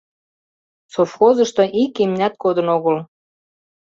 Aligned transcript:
Совхозышто 0.93 1.63
ик 1.83 1.93
имнят 2.03 2.33
кодын 2.43 2.67
огыл. 2.75 2.97